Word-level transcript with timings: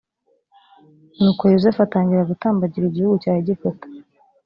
nuko 1.19 1.43
yozefu 1.53 1.79
atangira 1.83 2.29
gutambagira 2.31 2.85
igihugu 2.87 3.15
cya 3.23 3.33
egiputa 3.41 3.85